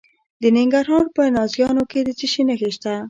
[0.41, 2.41] د ننګرهار په نازیانو کې څه شی
[2.75, 2.93] شته؟